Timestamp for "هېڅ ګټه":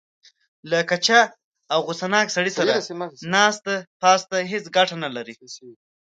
4.51-4.95